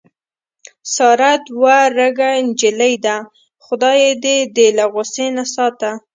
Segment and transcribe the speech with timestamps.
[0.93, 3.17] ساره دوه رګه نجیلۍ ده.
[3.65, 4.13] خدای یې
[4.55, 5.91] دې له غوسې نه ساته.